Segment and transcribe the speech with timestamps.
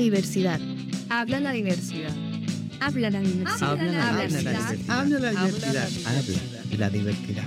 [0.00, 0.60] diversidad.
[1.08, 2.10] Habla la diversidad.
[2.80, 3.70] Habla la diversidad.
[3.70, 4.78] Habla la diversidad.
[4.88, 5.88] Habla la diversidad.
[6.06, 7.44] Habla la diversidad.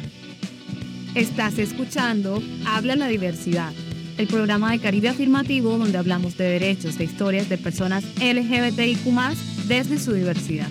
[1.16, 3.72] Estás escuchando Habla la diversidad,
[4.18, 9.06] el programa de Caribe Afirmativo donde hablamos de derechos, de historias de personas LGBTIQ
[9.68, 10.68] desde su diversidad.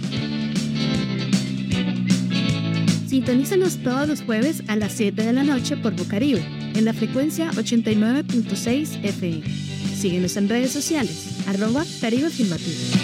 [3.07, 6.43] Sintonízanos todos los jueves a las 7 de la noche por Bocaribe,
[6.75, 9.43] en la frecuencia 89.6 FM.
[9.95, 12.79] Síguenos en redes sociales, arroba Caribe Afirmativo.
[12.81, 13.02] Hola,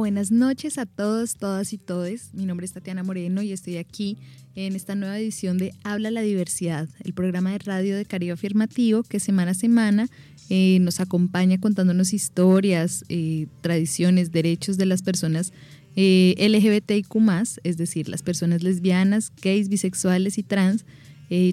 [0.00, 2.32] buenas noches a todos, todas y todes.
[2.32, 4.16] Mi nombre es Tatiana Moreno y estoy aquí
[4.54, 9.02] en esta nueva edición de Habla la Diversidad, el programa de radio de Caribe Afirmativo
[9.02, 10.08] que semana a semana
[10.48, 15.52] eh, nos acompaña contándonos historias, eh, tradiciones, derechos de las personas
[15.96, 17.16] eh, LGBTIQ,
[17.62, 20.86] es decir, las personas lesbianas, gays, bisexuales y trans,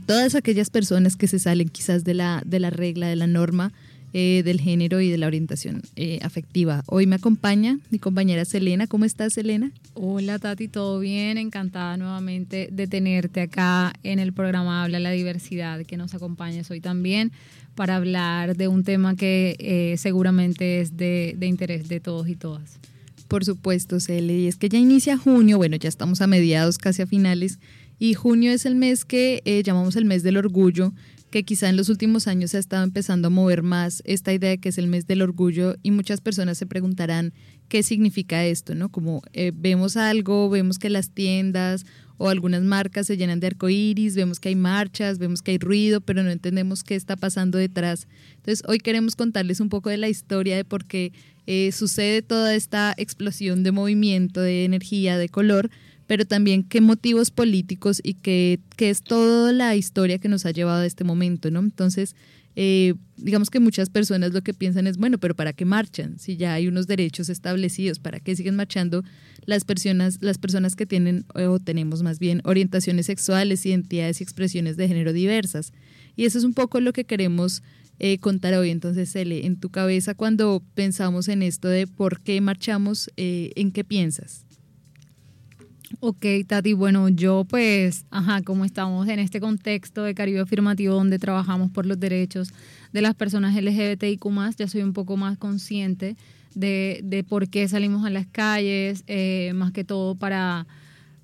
[0.05, 3.73] todas aquellas personas que se salen quizás de la, de la regla, de la norma
[4.19, 6.83] eh, del género y de la orientación eh, afectiva.
[6.87, 8.87] Hoy me acompaña mi compañera Selena.
[8.87, 9.71] ¿Cómo estás, Selena?
[9.93, 11.37] Hola, Tati, ¿todo bien?
[11.37, 16.81] Encantada nuevamente de tenerte acá en el programa Habla la Diversidad, que nos acompañes hoy
[16.81, 17.31] también
[17.75, 22.35] para hablar de un tema que eh, seguramente es de, de interés de todos y
[22.35, 22.79] todas.
[23.27, 27.03] Por supuesto, Cele, y es que ya inicia junio, bueno, ya estamos a mediados, casi
[27.03, 27.59] a finales,
[27.99, 30.91] y junio es el mes que llamamos el mes del orgullo,
[31.37, 34.49] que quizá en los últimos años se ha estado empezando a mover más esta idea
[34.49, 37.31] de que es el mes del orgullo y muchas personas se preguntarán
[37.67, 38.89] qué significa esto, ¿no?
[38.89, 41.85] Como eh, vemos algo, vemos que las tiendas
[42.17, 46.01] o algunas marcas se llenan de arcoíris, vemos que hay marchas, vemos que hay ruido,
[46.01, 48.07] pero no entendemos qué está pasando detrás.
[48.37, 51.13] Entonces, hoy queremos contarles un poco de la historia de por qué
[51.45, 55.69] eh, sucede toda esta explosión de movimiento, de energía, de color,
[56.07, 60.81] pero también qué motivos políticos y qué, es toda la historia que nos ha llevado
[60.81, 61.59] a este momento, ¿no?
[61.59, 62.15] Entonces,
[62.55, 66.17] eh, digamos que muchas personas lo que piensan es, bueno, pero ¿para qué marchan?
[66.17, 69.03] Si ya hay unos derechos establecidos, ¿para qué siguen marchando
[69.45, 74.77] las personas, las personas que tienen o tenemos más bien orientaciones sexuales, identidades y expresiones
[74.77, 75.73] de género diversas?
[76.15, 77.61] Y eso es un poco lo que queremos
[77.99, 78.69] eh, contar hoy.
[78.69, 83.71] Entonces, Ele, en tu cabeza cuando pensamos en esto de por qué marchamos, eh, ¿en
[83.71, 84.46] qué piensas?
[85.99, 91.17] Ok, Tati, bueno, yo pues, ajá, como estamos en este contexto de Caribe Afirmativo donde
[91.17, 92.49] trabajamos por los derechos
[92.91, 94.25] de las personas LGBTIQ,
[94.57, 96.17] ya soy un poco más consciente
[96.55, 100.67] de, de por qué salimos a las calles, eh, más que todo para,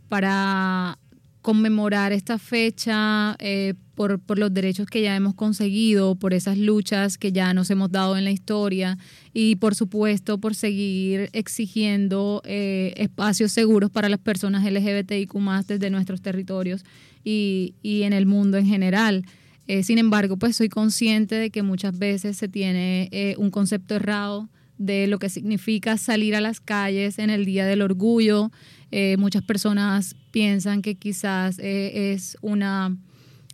[0.07, 0.97] para
[1.41, 7.31] conmemorar esta fecha eh, por, los derechos que ya hemos conseguido, por esas luchas que
[7.31, 8.97] ya nos hemos dado en la historia
[9.33, 15.33] y por supuesto por seguir exigiendo eh, espacios seguros para las personas LGBTIQ
[15.67, 16.83] desde nuestros territorios
[17.23, 19.25] y, en el mundo en general.
[19.67, 24.49] Eh, sin embargo, pues soy consciente de que muchas veces se tiene un concepto errado
[24.77, 28.51] de lo que significa salir a las calles en el Día del Orgullo.
[28.91, 32.95] Eh, muchas personas piensan que quizás eh, es una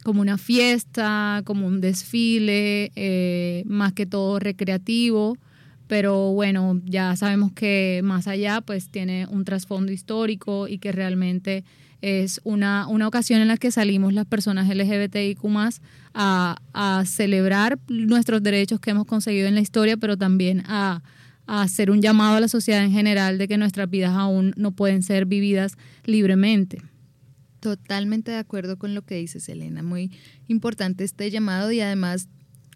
[0.03, 5.37] como una fiesta, como un desfile, eh, más que todo recreativo,
[5.87, 11.63] pero bueno, ya sabemos que más allá pues tiene un trasfondo histórico y que realmente
[12.01, 15.43] es una, una ocasión en la que salimos las personas LGBTIQ
[16.13, 21.01] a, a celebrar nuestros derechos que hemos conseguido en la historia, pero también a,
[21.47, 24.71] a hacer un llamado a la sociedad en general de que nuestras vidas aún no
[24.71, 26.83] pueden ser vividas libremente.
[27.59, 29.83] Totalmente de acuerdo con lo que dices, Elena.
[29.83, 30.11] Muy
[30.47, 32.29] importante este llamado y además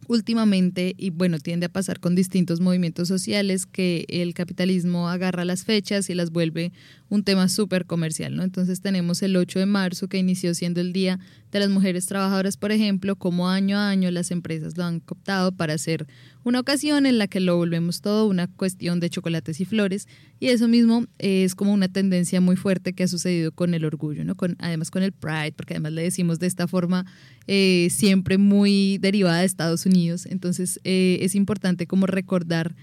[0.07, 5.63] últimamente, y bueno, tiende a pasar con distintos movimientos sociales, que el capitalismo agarra las
[5.63, 6.71] fechas y las vuelve
[7.09, 8.43] un tema súper comercial, ¿no?
[8.43, 11.19] Entonces tenemos el 8 de marzo, que inició siendo el Día
[11.51, 15.51] de las Mujeres Trabajadoras, por ejemplo, como año a año las empresas lo han cooptado
[15.51, 16.07] para hacer
[16.43, 20.07] una ocasión en la que lo volvemos todo una cuestión de chocolates y flores,
[20.39, 24.25] y eso mismo es como una tendencia muy fuerte que ha sucedido con el orgullo,
[24.25, 24.35] ¿no?
[24.35, 27.05] Con, además con el Pride, porque además le decimos de esta forma
[27.47, 32.75] eh, siempre muy derivada de Estados Unidos, entonces eh, es importante como recordar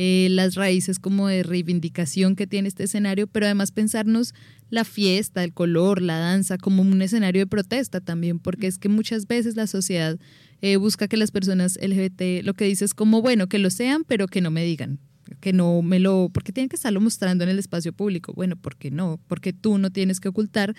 [0.00, 4.32] eh, las raíces como de reivindicación que tiene este escenario, pero además pensarnos
[4.70, 8.88] la fiesta, el color, la danza como un escenario de protesta también, porque es que
[8.88, 10.16] muchas veces la sociedad
[10.62, 14.04] eh, busca que las personas LGBT lo que dice es como, bueno, que lo sean,
[14.04, 15.00] pero que no me digan,
[15.40, 18.32] que no me lo, porque tienen que estarlo mostrando en el espacio público.
[18.34, 19.18] Bueno, ¿por qué no?
[19.26, 20.76] Porque tú no tienes que ocultar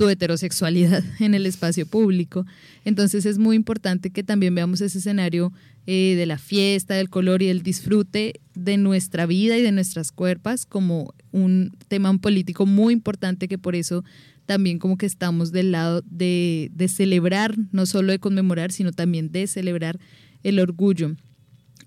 [0.00, 2.46] tu heterosexualidad en el espacio público.
[2.86, 5.52] Entonces es muy importante que también veamos ese escenario
[5.86, 10.10] eh, de la fiesta, del color y del disfrute de nuestra vida y de nuestras
[10.10, 14.02] cuerpos como un tema político muy importante que por eso
[14.46, 19.30] también como que estamos del lado de, de celebrar, no solo de conmemorar, sino también
[19.30, 19.98] de celebrar
[20.42, 21.14] el orgullo.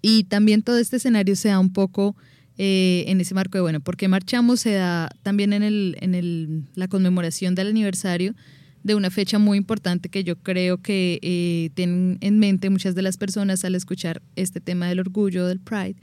[0.03, 2.15] Y también todo este escenario se da un poco
[2.57, 6.63] eh, en ese marco de, bueno, porque marchamos se da también en, el, en el,
[6.75, 8.35] la conmemoración del aniversario
[8.83, 13.01] de una fecha muy importante que yo creo que eh, tienen en mente muchas de
[13.01, 15.95] las personas al escuchar este tema del orgullo, del Pride,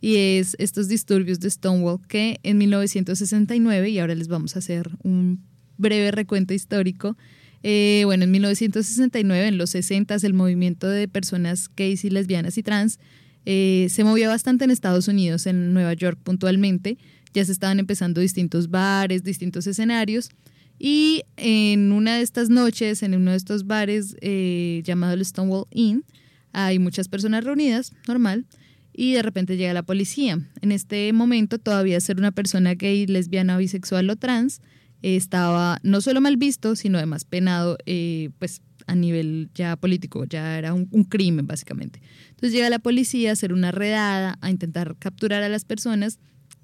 [0.00, 4.88] y es estos disturbios de Stonewall que en 1969, y ahora les vamos a hacer
[5.02, 5.42] un
[5.76, 7.16] breve recuento histórico,
[7.62, 12.62] eh, bueno, en 1969, en los 60, el movimiento de personas gays y lesbianas y
[12.62, 12.98] trans
[13.46, 16.98] eh, se movía bastante en Estados Unidos, en Nueva York puntualmente.
[17.32, 20.30] Ya se estaban empezando distintos bares, distintos escenarios.
[20.78, 25.66] Y en una de estas noches, en uno de estos bares eh, llamado el Stonewall
[25.70, 26.04] Inn,
[26.52, 28.46] hay muchas personas reunidas, normal,
[28.92, 30.38] y de repente llega la policía.
[30.62, 34.60] En este momento todavía ser una persona gay, lesbiana, bisexual o trans
[35.02, 40.58] estaba no solo mal visto, sino además penado, eh, pues a nivel ya político, ya
[40.58, 42.00] era un, crimen básicamente.
[42.30, 46.18] Entonces llega la policía a hacer una redada, a intentar capturar a las personas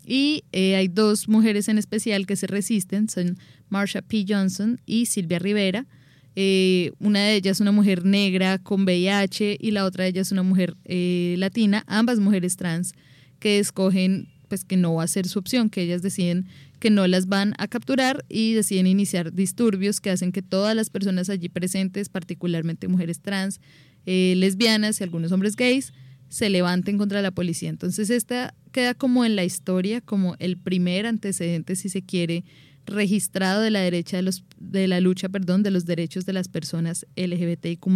[0.04, 3.38] y eh, hay dos mujeres en especial que se resisten, son
[3.68, 4.24] Marsha P.
[4.28, 5.86] Johnson y Silvia Rivera.
[6.34, 10.28] Eh, una de ellas es una mujer negra con VIH y la otra de ellas
[10.28, 12.92] es una mujer latina, ambas mujeres trans
[13.38, 16.46] que escogen pues que no va a ser su opción, que ellas deciden
[16.78, 20.90] que no las van a capturar y deciden iniciar disturbios que hacen que todas las
[20.90, 23.60] personas allí presentes, particularmente mujeres trans,
[24.04, 25.92] eh, lesbianas y algunos hombres gays,
[26.28, 27.70] se levanten contra la policía.
[27.70, 32.44] Entonces esta queda como en la historia, como el primer antecedente, si se quiere,
[32.84, 36.48] registrado de la derecha de, los, de la lucha, perdón, de los derechos de las
[36.48, 37.88] personas LGBTIQ+.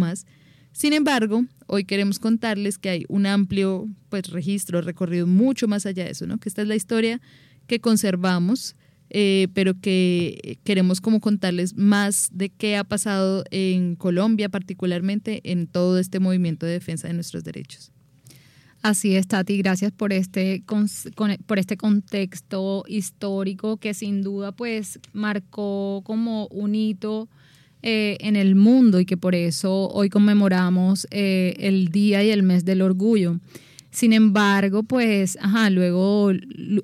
[0.73, 6.05] Sin embargo, hoy queremos contarles que hay un amplio pues, registro, recorrido mucho más allá
[6.05, 6.37] de eso, ¿no?
[6.39, 7.21] Que esta es la historia
[7.71, 8.75] que conservamos,
[9.09, 15.67] eh, pero que queremos como contarles más de qué ha pasado en Colombia, particularmente en
[15.67, 17.93] todo este movimiento de defensa de nuestros derechos.
[18.81, 20.65] Así es, Tati, gracias por este,
[21.45, 27.29] por este contexto histórico que sin duda pues marcó como un hito
[27.83, 32.43] eh, en el mundo y que por eso hoy conmemoramos eh, el Día y el
[32.43, 33.39] Mes del Orgullo.
[33.91, 36.31] Sin embargo, pues, ajá, luego,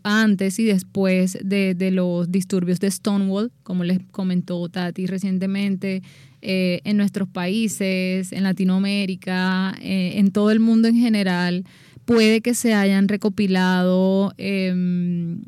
[0.03, 6.03] antes y después de, los disturbios de Stonewall, como les comentó Tati recientemente,
[6.41, 11.63] eh, en nuestros países, en Latinoamérica, eh, en todo el mundo en general,
[12.03, 15.43] puede que se hayan recopilado em,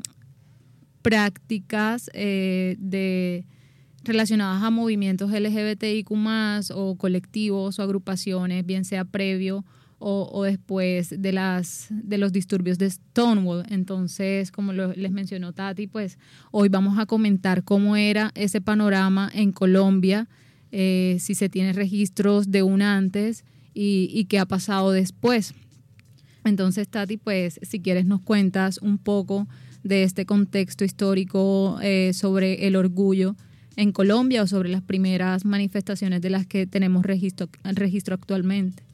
[1.02, 3.44] prácticas eh, de
[4.02, 6.10] relacionadas a movimientos LGBTIQ
[6.74, 9.62] o colectivos o agrupaciones, bien sea previo
[10.02, 13.64] o, después de, las, de los disturbios de Stonewall.
[13.68, 16.18] Entonces, como les mencionó Tati, pues
[16.50, 20.26] hoy vamos a comentar cómo era ese panorama en Colombia,
[20.72, 23.44] eh, si se tiene registros de un antes
[23.74, 25.54] y, qué ha pasado después.
[26.44, 29.48] Entonces, Tati, pues si quieres nos cuentas un poco
[29.82, 33.36] de este contexto histórico eh, sobre el orgullo
[33.76, 38.89] en Colombia o sobre las primeras manifestaciones de las que tenemos registro, registro actualmente.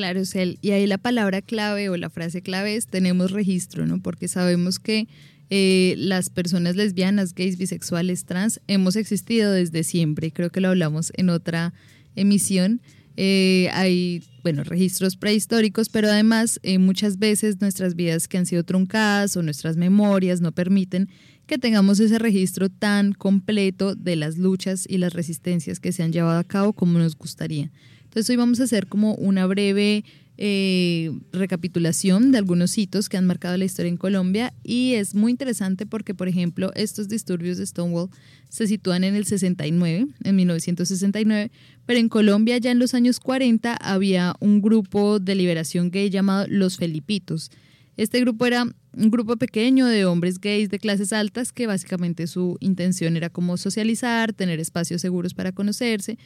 [0.00, 0.58] Claro, Cel.
[0.62, 4.00] Y ahí la palabra clave o la frase clave es tenemos registro, ¿no?
[4.00, 5.08] Porque sabemos que
[5.50, 10.32] eh, las personas lesbianas, gays, bisexuales, trans, hemos existido desde siempre.
[10.32, 11.74] Creo que lo hablamos en otra
[12.16, 12.80] emisión.
[13.18, 18.64] Eh, hay, bueno, registros prehistóricos, pero además eh, muchas veces nuestras vidas que han sido
[18.64, 21.10] truncadas o nuestras memorias no permiten
[21.46, 26.12] que tengamos ese registro tan completo de las luchas y las resistencias que se han
[26.12, 27.70] llevado a cabo como nos gustaría.
[28.10, 30.04] Entonces hoy vamos a hacer como una breve
[30.36, 35.30] eh, recapitulación de algunos hitos que han marcado la historia en Colombia y es muy
[35.30, 38.10] interesante porque, por ejemplo, estos disturbios de Stonewall
[38.48, 41.52] se sitúan en el 69, en 1969,
[41.86, 46.46] pero en Colombia ya en los años 40 había un grupo de liberación gay llamado
[46.48, 47.52] Los Felipitos.
[47.96, 52.56] Este grupo era un grupo pequeño de hombres gays de clases altas que básicamente su
[52.58, 56.18] intención era como socializar, tener espacios seguros para conocerse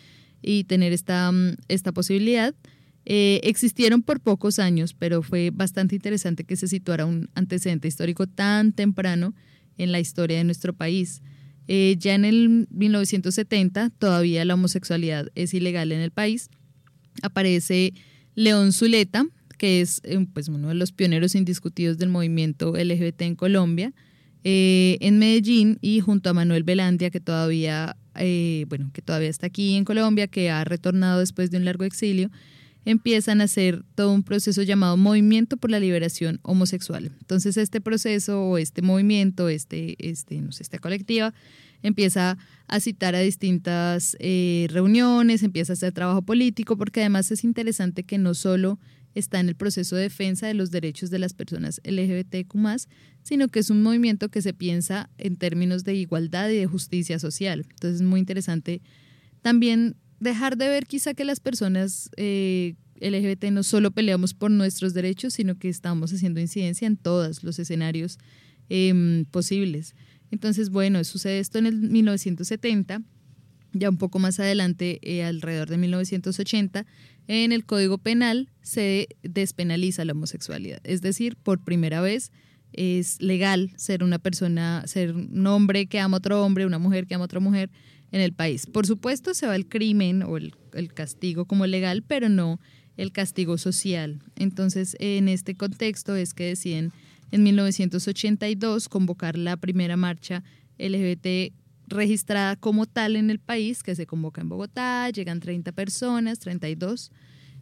[0.44, 2.54] y tener esta, mm, esta posibilidad.
[3.06, 8.26] Eh, existieron por pocos años, pero fue bastante interesante que se situara un antecedente histórico
[8.26, 9.34] tan temprano
[9.78, 11.22] en la historia de nuestro país.
[11.66, 16.50] Eh, ya en el 1970 todavía la homosexualidad es ilegal en el país.
[17.22, 17.94] Aparece
[18.34, 23.36] León Zuleta, que es eh, pues, uno de los pioneros indiscutidos del movimiento LGBT en
[23.36, 23.92] Colombia,
[24.42, 29.46] eh, en Medellín y junto a Manuel Velandia, que todavía, eh, bueno, que todavía está
[29.46, 32.30] aquí en Colombia, que ha retornado después de un largo exilio,
[32.84, 37.12] empiezan a hacer todo un proceso llamado Movimiento por la Liberación Homosexual.
[37.20, 41.32] Entonces este proceso o este movimiento, este, este, no sé, esta colectiva,
[41.82, 47.44] empieza a citar a distintas eh, reuniones, empieza a hacer trabajo político, porque además es
[47.44, 48.78] interesante que no solo
[49.14, 52.54] está en el proceso de defensa de los derechos de las personas LGBTQ,
[53.22, 57.18] sino que es un movimiento que se piensa en términos de igualdad y de justicia
[57.18, 57.66] social.
[57.70, 58.82] Entonces es muy interesante
[59.42, 64.94] también dejar de ver quizá que las personas eh, LGBT no solo peleamos por nuestros
[64.94, 68.18] derechos, sino que estamos haciendo incidencia en todos los escenarios
[68.68, 69.94] em, posibles.
[70.30, 73.02] Entonces, bueno, sucede esto en el 1970,
[73.72, 76.86] ya un poco más adelante, eh, alrededor de 1980,
[77.28, 80.80] en el Código Penal se despenaliza la homosexualidad.
[80.84, 82.32] Es decir, por primera vez
[82.72, 87.06] es legal ser una persona, ser un hombre que ama a otro hombre, una mujer
[87.06, 87.70] que ama a otra mujer
[88.10, 88.66] en el país.
[88.66, 90.54] Por supuesto, se va el crimen o el,
[90.94, 92.60] castigo como legal, pero no
[92.96, 94.20] el castigo social.
[94.36, 96.92] Entonces, en este contexto es que deciden
[97.30, 100.44] en 1982 convocar la primera marcha
[100.78, 101.52] LGBT
[101.86, 107.10] registrada como tal en el país, que se convoca en Bogotá, llegan 30 personas, 32,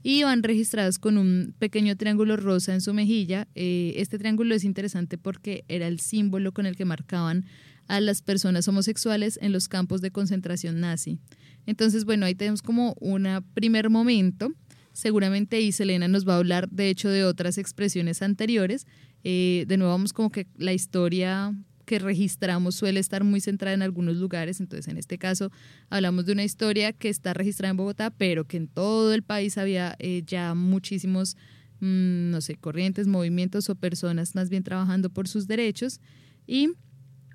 [0.03, 3.47] y van registradas con un pequeño triángulo rosa en su mejilla.
[3.55, 7.45] Eh, este triángulo es interesante porque era el símbolo con el que marcaban
[7.87, 11.19] a las personas homosexuales en los campos de concentración nazi.
[11.67, 14.53] Entonces, bueno, ahí tenemos como un primer momento.
[14.93, 18.87] Seguramente ahí Selena nos va a hablar, de hecho, de otras expresiones anteriores.
[19.25, 21.55] Eh, de nuevo, vamos como que la historia
[21.93, 25.53] que registramos suele estar muy centrada en algunos lugares, entonces en este caso
[25.91, 29.59] hablamos de una historia que está registrada en Bogotá, pero que en todo el país
[29.59, 31.37] había eh, ya muchísimos,
[31.81, 36.01] mm, no sé, corrientes, movimientos o personas más bien trabajando por sus derechos.
[36.47, 36.71] Y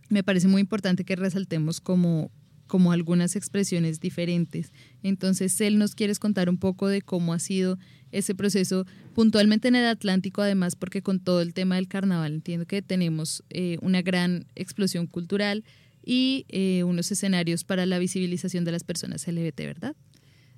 [0.09, 2.31] me parece muy importante que resaltemos como,
[2.67, 4.71] como algunas expresiones diferentes.
[5.01, 7.79] Entonces, él nos quieres contar un poco de cómo ha sido
[8.11, 12.65] ese proceso puntualmente en el Atlántico, además porque con todo el tema del carnaval entiendo
[12.65, 15.63] que tenemos eh, una gran explosión cultural
[16.03, 19.95] y eh, unos escenarios para la visibilización de las personas LGBT, ¿verdad?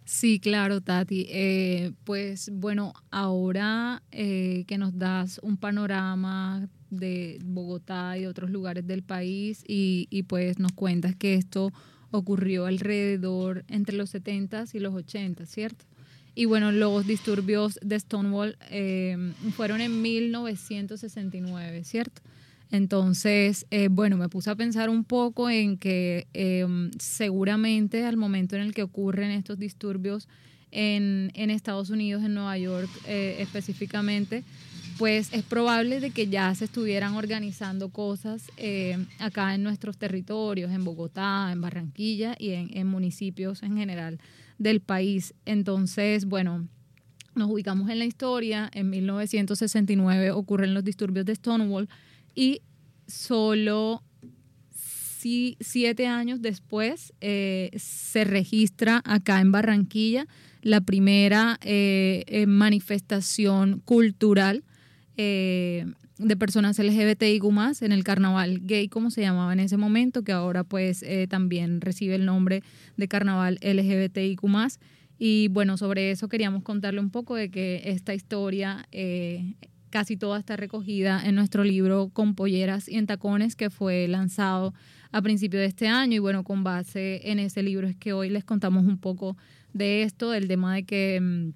[0.05, 1.27] Sí, claro, Tati.
[1.29, 9.03] Eh, pues bueno, ahora que nos das un panorama de Bogotá y otros lugares del
[9.03, 11.71] país y, y pues nos cuentas que esto
[12.11, 15.85] ocurrió alrededor entre los 70s y los 80, ¿cierto?
[16.35, 22.21] Y bueno, los disturbios de Stonewall eh, fueron en 1969, ¿cierto?
[22.71, 26.65] Entonces, eh, bueno, me puse a pensar un poco en que eh,
[26.99, 30.29] seguramente al momento en el que ocurren estos disturbios
[30.71, 34.43] en, en Estados Unidos, en Nueva York específicamente,
[34.99, 40.71] pues es probable de que ya se estuvieran organizando cosas eh, acá en nuestros territorios,
[40.71, 44.19] en Bogotá, en Barranquilla y en, municipios en general
[44.57, 45.33] del país.
[45.45, 46.67] Entonces, bueno,
[47.33, 48.69] nos ubicamos en la historia.
[48.73, 51.87] En 1969 ocurren los disturbios de Stonewall
[52.35, 52.61] y
[53.07, 54.03] solo
[54.69, 60.27] siete años después eh, se registra acá en Barranquilla
[60.61, 64.65] la primera eh, manifestación cultural
[65.21, 65.85] eh,
[66.17, 70.31] de personas LGBTIQ más en el carnaval gay, como se llamaba en ese momento, que
[70.31, 72.63] ahora pues eh, también recibe el nombre
[72.95, 74.79] de carnaval LGBTIQ más.
[75.17, 79.55] Y bueno, sobre eso queríamos contarle un poco de que esta historia eh,
[79.89, 84.73] casi toda está recogida en nuestro libro Con polleras y en tacones, que fue lanzado
[85.11, 86.15] a principio de este año.
[86.15, 89.35] Y bueno, con base en ese libro es que hoy les contamos un poco
[89.73, 91.49] de esto, del tema de que mm,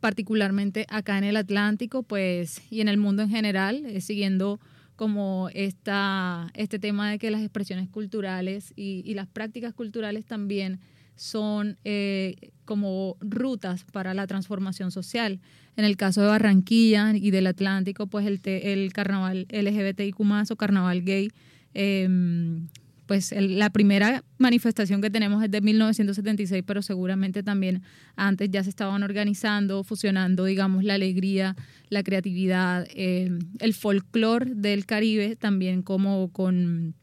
[0.00, 4.60] particularmente acá en el Atlántico, pues, y en el mundo en general, eh, siguiendo
[4.96, 10.80] como esta, este tema de que las expresiones culturales y, las prácticas culturales también
[11.16, 15.40] son eh, como rutas para la transformación social.
[15.76, 21.02] En el caso de Barranquilla y del Atlántico, pues el, el carnaval LGBTIQ o carnaval
[21.02, 21.30] gay
[21.74, 22.68] em,
[23.12, 27.82] pues la primera manifestación que tenemos es de 1976, pero seguramente también
[28.16, 31.54] antes ya se estaban organizando, fusionando, digamos, la alegría,
[31.90, 36.94] la creatividad, eh, el folclore del Caribe, también como con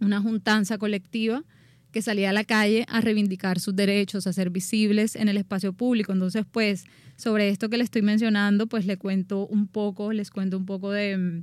[0.00, 1.42] una juntanza colectiva
[1.90, 5.72] que salía a la calle a reivindicar sus derechos, a ser visibles en el espacio
[5.72, 6.12] público.
[6.12, 6.84] Entonces, pues,
[7.16, 10.92] sobre esto que le estoy mencionando, pues le cuento un poco, les cuento un poco
[10.92, 11.42] de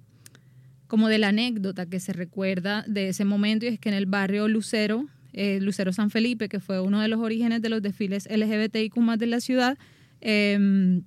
[0.87, 4.05] como de la anécdota que se recuerda de ese momento y es que en el
[4.05, 8.27] barrio Lucero, eh, Lucero San Felipe, que fue uno de los orígenes de los desfiles
[8.29, 9.77] LGBTIQ más de la ciudad,
[10.21, 11.03] em,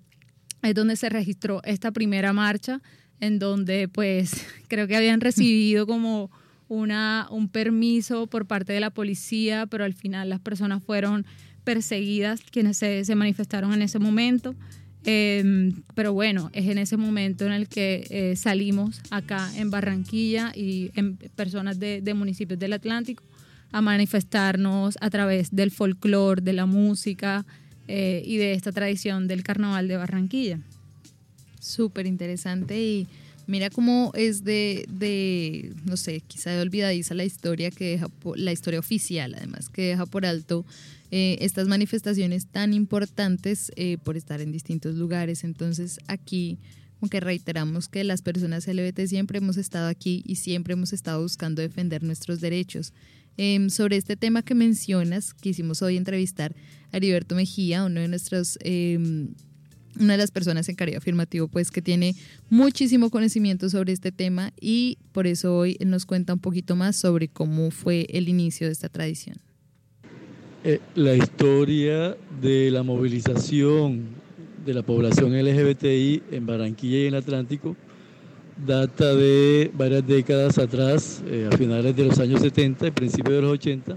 [0.62, 2.82] es donde se registró esta primera marcha,
[3.20, 6.30] en donde pues creo que habían recibido como
[6.68, 11.24] una, un permiso por parte de la policía, pero al final las personas fueron
[11.64, 14.54] perseguidas, quienes se, se manifestaron en ese momento.
[15.10, 20.52] Eh, pero bueno, es en ese momento en el que eh, salimos acá en Barranquilla
[20.54, 23.24] y en personas de, municipios del Atlántico
[23.72, 27.46] a manifestarnos a través del folclore, de la música
[27.86, 30.60] eh, y de esta tradición del carnaval de Barranquilla.
[31.58, 33.06] Súper interesante y
[33.46, 38.52] mira cómo es de, de, no sé, quizá de olvidadiza la historia que deja, la
[38.52, 40.66] historia oficial además, que deja por alto
[41.10, 45.44] eh, estas manifestaciones tan importantes eh, por estar en distintos lugares.
[45.44, 46.58] Entonces aquí
[46.98, 51.22] como que reiteramos que las personas LGBT siempre hemos estado aquí y siempre hemos estado
[51.22, 52.92] buscando defender nuestros derechos.
[53.36, 56.56] Em, sobre este tema que mencionas, quisimos hoy entrevistar
[56.90, 59.28] a Heriberto Mejía, uno de nuestros em,
[59.98, 62.14] una de las personas en Caribe Afirmativo, pues que tiene
[62.50, 67.28] muchísimo conocimiento sobre este tema y por eso hoy nos cuenta un poquito más sobre
[67.28, 69.36] cómo fue el inicio de esta tradición.
[70.64, 74.06] Eh, la historia de la movilización
[74.66, 77.76] de la población LGBTI en Barranquilla y en el Atlántico
[78.66, 83.42] data de varias décadas atrás, eh, a finales de los años 70 y principios de
[83.42, 83.96] los 80,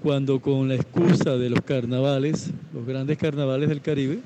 [0.00, 4.20] cuando con la excusa de los carnavales, los grandes carnavales del Caribe,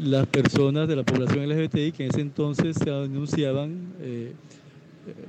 [0.00, 4.32] las personas de la población LGBTI que en ese entonces se anunciaban eh,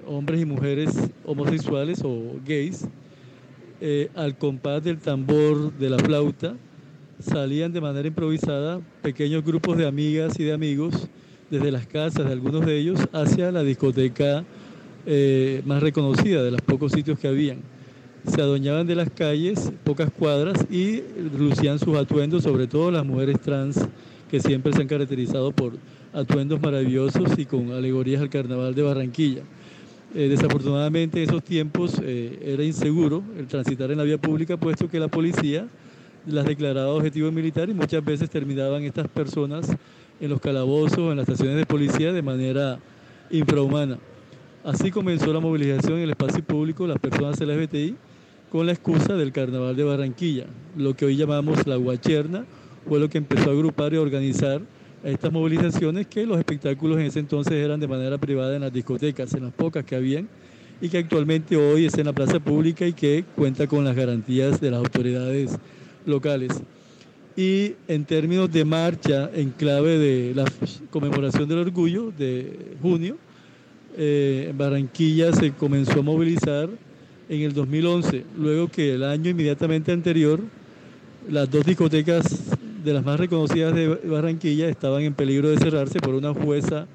[0.07, 2.87] hombres y mujeres homosexuales o gays,
[3.81, 6.55] eh, al compás del tambor de la flauta,
[7.19, 11.07] salían de manera improvisada pequeños grupos de amigas y de amigos
[11.49, 14.43] desde las casas de algunos de ellos hacia la discoteca
[15.05, 17.59] eh, más reconocida de los pocos sitios que habían.
[18.27, 21.03] Se adueñaban de las calles, pocas cuadras, y
[21.37, 23.79] lucían sus atuendos, sobre todo las mujeres trans,
[24.31, 25.73] que siempre se han caracterizado por
[26.11, 29.43] atuendos maravillosos y con alegorías al carnaval de Barranquilla.
[30.17, 34.89] Eh, desafortunadamente en esos tiempos eh, era inseguro el transitar en la vía pública, puesto
[34.89, 35.67] que la policía
[36.25, 39.69] las declaraba objetivos militares y muchas veces terminaban estas personas
[40.21, 42.79] en los calabozos, en las estaciones de policía de manera
[43.29, 43.97] infrahumana.
[44.63, 47.95] Así comenzó la movilización en el espacio público de las personas LGBTI
[48.49, 50.45] con la excusa del Carnaval de Barranquilla,
[50.77, 52.45] lo que hoy llamamos la Guacherna,
[52.87, 54.61] fue lo que empezó a agrupar y organizar
[55.05, 59.33] estas movilizaciones que los espectáculos en ese entonces eran de manera privada en las discotecas,
[59.35, 60.27] en las pocas que habían,
[60.81, 64.59] y que actualmente hoy es en la plaza pública y que cuenta con las garantías
[64.59, 65.57] de las autoridades
[66.05, 66.51] locales.
[67.37, 70.45] Y en términos de marcha en clave de la
[70.89, 73.17] conmemoración del orgullo de junio,
[73.97, 76.69] eh, Barranquilla se comenzó a movilizar
[77.29, 80.39] en el 2011, luego que el año inmediatamente anterior
[81.29, 82.54] las dos discotecas
[82.85, 86.85] de las más reconocidas de Barranquilla estaban en peligro de cerrarse por una jueza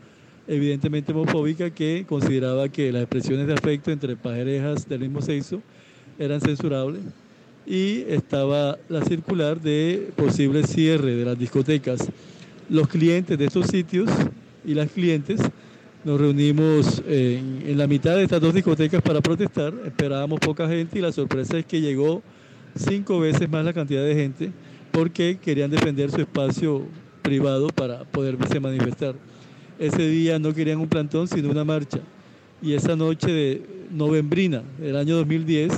[0.46, 5.61] evidentemente homofóbica que consideraba que las expresiones de afecto entre parejas del mismo sexo
[6.16, 7.03] eran censurables
[7.66, 12.09] y estaba la circular de posible cierre de las discotecas.
[12.68, 14.09] Los clientes de estos sitios
[14.64, 15.40] y las clientes
[16.05, 21.00] nos reunimos en, en la mitad de estas dos discotecas para protestar, esperábamos poca gente
[21.00, 22.22] y la sorpresa es que llegó
[22.76, 24.53] cinco veces más la cantidad de gente
[24.92, 26.87] porque querían defender su espacio
[27.22, 29.14] privado para poderse manifestar.
[29.79, 32.00] Ese día no querían un plantón, sino una marcha.
[32.62, 35.72] Y esa noche de novembrina del año 2010,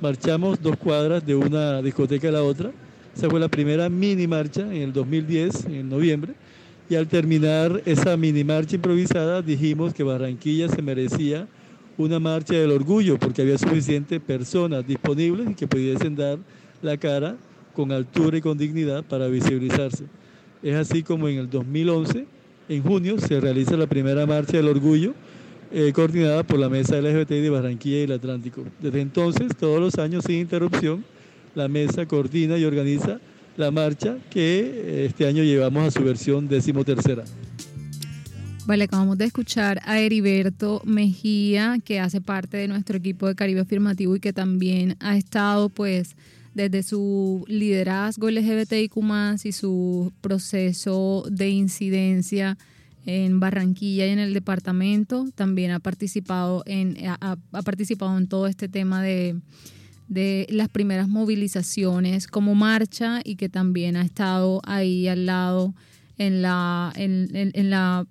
[0.00, 2.70] marchamos dos cuadras de una discoteca a la otra.
[3.16, 6.34] Esa fue la primera mini marcha en el 2010, en noviembre.
[6.88, 11.48] Y al terminar esa mini marcha improvisada, dijimos que Barranquilla se merecía
[11.96, 16.38] una marcha del orgullo, porque había suficientes personas disponibles y que pudiesen dar
[16.82, 17.36] la cara
[17.76, 20.04] con altura y con dignidad para visibilizarse.
[20.62, 22.26] Es así como en el 2011,
[22.70, 25.12] en junio, se realiza la primera marcha del orgullo,
[25.70, 28.64] eh, coordinada por la Mesa LGBTI de Barranquilla y el Atlántico.
[28.80, 31.04] Desde entonces, todos los años sin interrupción,
[31.54, 33.20] la mesa coordina y organiza
[33.58, 37.24] la marcha que eh, este año llevamos a su versión decimotercera.
[38.64, 43.60] Vale, acabamos de escuchar a Heriberto Mejía, que hace parte de nuestro equipo de Caribe
[43.60, 46.16] Afirmativo y que también ha estado, pues,
[46.56, 48.96] desde su liderazgo LGBTIQ
[49.44, 52.56] y su proceso de incidencia
[53.04, 58.70] en Barranquilla y en el departamento, también ha participado en, ha, participado en todo este
[58.70, 59.38] tema de,
[60.08, 65.74] de las primeras movilizaciones como marcha y que también ha estado ahí al lado
[66.16, 68.06] en la, en la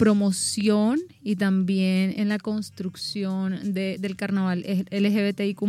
[0.00, 5.60] promoción y también en la construcción de, del carnaval LGBTIQ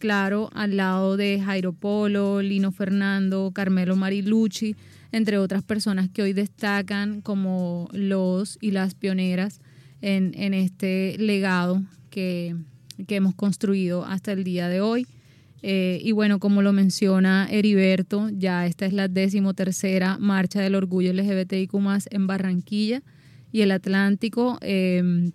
[0.00, 4.74] claro, al lado de Jairo Polo, Lino Fernando, Carmelo Marilucci,
[5.12, 9.60] entre otras personas que hoy destacan como los y las pioneras
[10.00, 12.56] en, este legado que,
[13.06, 15.06] que hemos construido hasta el día de hoy.
[15.62, 21.12] Eh, y bueno, como lo menciona Heriberto, ya esta es la decimotercera marcha del orgullo
[21.12, 21.74] LGBTIQ
[22.10, 23.02] en Barranquilla
[23.52, 25.32] y el Atlántico, em,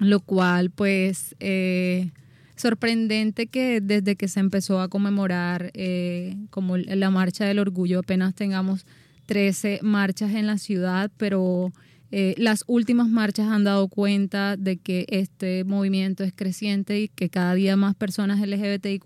[0.00, 2.10] lo cual pues eh,
[2.56, 8.34] sorprendente que desde que se empezó a conmemorar eh, como la marcha del orgullo apenas
[8.34, 8.86] tengamos
[9.26, 11.72] 13 marchas en la ciudad, pero
[12.10, 17.28] eh, las últimas marchas han dado cuenta de que este movimiento es creciente y que
[17.28, 19.04] cada día más personas LGBTIQ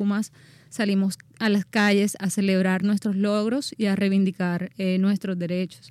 [0.69, 5.91] salimos a las calles a celebrar nuestros logros y a reivindicar eh, nuestros derechos.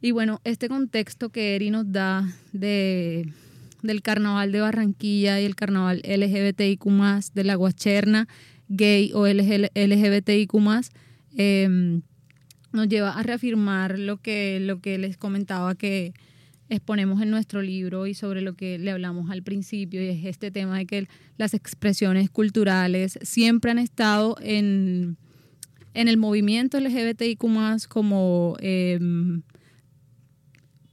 [0.00, 3.32] Y bueno, este contexto que Eri nos da de,
[3.82, 6.84] del carnaval de Barranquilla y el carnaval LGBTIQ,
[7.34, 8.28] de la guacherna
[8.68, 10.54] gay o LGBTIQ,
[11.36, 12.00] eh,
[12.72, 16.12] nos lleva a reafirmar lo que, lo que les comentaba que
[16.68, 20.50] exponemos en nuestro libro y sobre lo que le hablamos al principio, y es este
[20.50, 21.08] tema de que
[21.38, 25.16] las expresiones culturales siempre han estado en,
[25.94, 27.38] en el movimiento LGBTIQ
[27.88, 29.42] como em,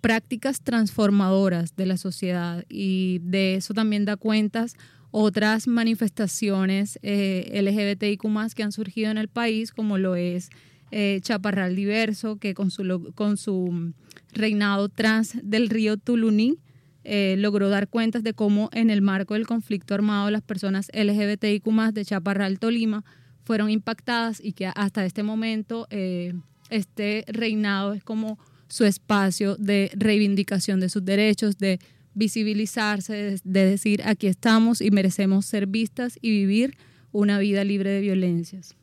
[0.05, 4.75] prácticas transformadoras de la sociedad y de eso también da cuentas
[5.09, 8.21] otras manifestaciones eh, LGBTIQ
[8.53, 10.51] que han surgido en el país, como lo es
[10.91, 13.93] eh, Chaparral Diverso, que con su, con su
[14.31, 16.59] reinado trans del río Tuluní
[17.03, 21.65] eh, logró dar cuentas de cómo en el marco del conflicto armado las personas LGBTIQ
[21.93, 23.03] de Chaparral Tolima
[23.43, 26.35] fueron impactadas y que hasta este momento eh,
[26.69, 31.79] este reinado es como su espacio de reivindicación de sus derechos, de
[32.13, 36.77] visibilizarse, de decir aquí estamos y merecemos ser vistas y vivir
[37.11, 38.75] una vida libre de violencias.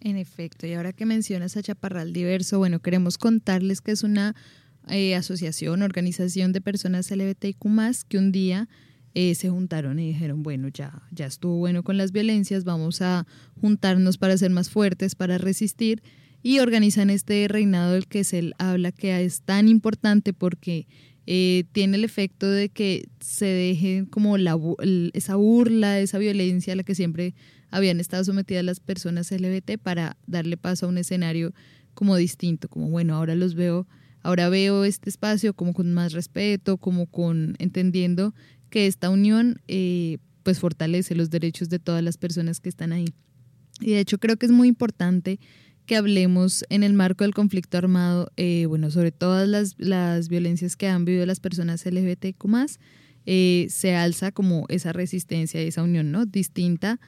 [0.00, 4.36] En efecto, y ahora que mencionas a Chaparral Diverso, bueno, queremos contarles que es una
[4.88, 7.58] eh, asociación, organización de personas LGBTIQ
[8.08, 8.68] que un día
[9.14, 13.26] eh, se juntaron y dijeron, bueno, ya, ya estuvo bueno con las violencias, vamos a
[13.60, 16.02] juntarnos para ser más fuertes, para resistir,
[16.42, 20.86] y organizan este reinado del que se habla que es tan importante porque
[21.26, 24.58] eh, tiene el efecto de que se deje como la,
[25.12, 27.34] esa burla, esa violencia a la que siempre
[27.70, 31.52] habían estado sometidas las personas LGBT para darle paso a un escenario
[31.92, 33.86] como distinto, como bueno, ahora los veo,
[34.22, 38.34] ahora veo este espacio como con más respeto, como con entendiendo
[38.70, 43.06] que esta unión eh, pues fortalece los derechos de todas las personas que están ahí.
[43.80, 45.38] Y de hecho creo que es muy importante
[45.88, 50.76] que hablemos en el marco del conflicto armado, eh, bueno, sobre todas las, las, violencias
[50.76, 52.44] que han vivido las personas LGBTQ
[53.24, 56.26] eh, se alza como esa resistencia y esa unión, ¿no?
[56.26, 57.00] Distinta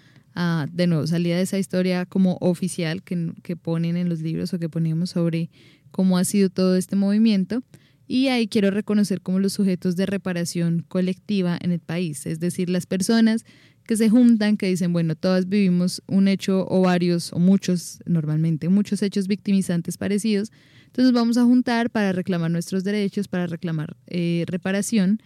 [0.73, 4.59] de nuevo, salida de esa historia como oficial que, que ponen en los libros o
[4.59, 5.51] que ponemos sobre
[5.91, 7.63] cómo ha sido todo este movimiento.
[8.07, 12.71] Y ahí quiero reconocer como los sujetos de reparación colectiva en el país, es decir,
[12.71, 13.45] las personas
[13.91, 18.69] que se juntan, que dicen, bueno, todas vivimos un hecho o varios o muchos, normalmente
[18.69, 20.53] muchos hechos victimizantes parecidos,
[20.87, 25.21] entonces vamos a juntar para reclamar nuestros derechos, para reclamar eh, reparación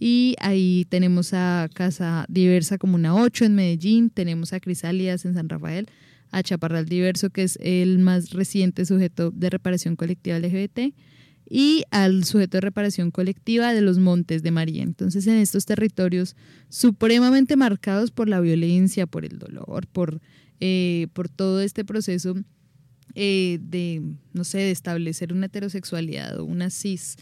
[0.00, 5.48] y ahí tenemos a Casa Diversa Comuna 8 en Medellín, tenemos a Crisálidas en San
[5.48, 5.86] Rafael,
[6.32, 10.92] a Chaparral Diverso, que es el más reciente sujeto de reparación colectiva LGBT,
[11.48, 14.82] y al sujeto de reparación colectiva de los Montes de María.
[14.82, 16.36] Entonces, en estos territorios
[16.68, 20.20] supremamente marcados por la violencia, por el dolor, por,
[20.60, 22.34] eh, por todo este proceso
[23.14, 27.16] eh, de, no sé, de establecer una heterosexualidad o una cis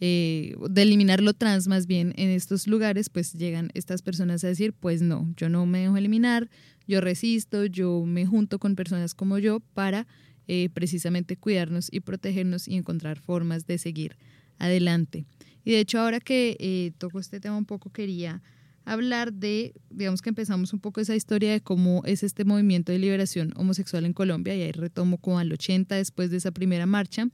[0.00, 4.48] eh, de eliminar lo trans más bien en estos lugares, pues llegan estas personas a
[4.48, 6.50] decir, pues no, yo no me dejo eliminar,
[6.86, 10.06] yo resisto, yo me junto con personas como yo para
[10.48, 14.16] eh, precisamente cuidarnos y protegernos y encontrar formas de seguir
[14.58, 15.24] adelante.
[15.64, 18.42] Y de hecho ahora que eh, toco este tema un poco quería
[18.84, 23.00] hablar de, digamos que empezamos un poco esa historia de cómo es este movimiento de
[23.00, 27.28] liberación homosexual en Colombia y ahí retomo como al 80 después de esa primera marcha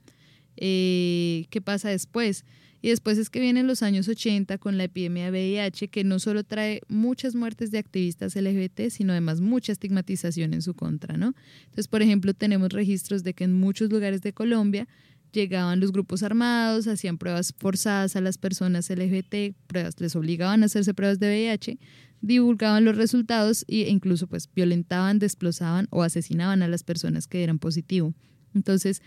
[0.57, 2.45] eh, qué pasa después.
[2.83, 6.19] Y después es que vienen los años 80 con la epidemia de VIH, que no
[6.19, 11.33] solo trae muchas muertes de activistas LGBT, sino además mucha estigmatización en su contra, ¿no?
[11.61, 14.85] Entonces, por ejemplo, tenemos registros de que en muchos lugares de Colombia
[15.31, 20.65] llegaban los grupos armados, hacían pruebas forzadas a las personas LGBT, pruebas, les obligaban a
[20.65, 21.79] hacerse pruebas de VIH,
[22.19, 27.59] divulgaban los resultados e incluso pues violentaban, desplazaban o asesinaban a las personas que eran
[27.59, 28.13] positivo.
[28.53, 29.01] Entonces,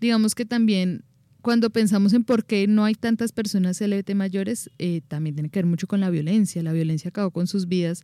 [0.00, 1.04] digamos que también
[1.42, 5.58] cuando pensamos en por qué no hay tantas personas LGBT mayores, eh, también tiene que
[5.58, 6.62] ver mucho con la violencia.
[6.62, 8.02] La violencia acabó con sus vidas.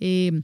[0.00, 0.42] Eh,